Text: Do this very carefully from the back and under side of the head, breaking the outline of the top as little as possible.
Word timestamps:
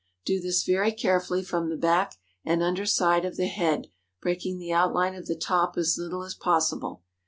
Do 0.25 0.41
this 0.41 0.63
very 0.63 0.91
carefully 0.93 1.43
from 1.43 1.69
the 1.69 1.77
back 1.77 2.15
and 2.43 2.63
under 2.63 2.87
side 2.87 3.23
of 3.23 3.37
the 3.37 3.45
head, 3.45 3.85
breaking 4.19 4.57
the 4.57 4.73
outline 4.73 5.13
of 5.13 5.27
the 5.27 5.35
top 5.35 5.77
as 5.77 5.95
little 5.95 6.23
as 6.23 6.33
possible. 6.33 7.03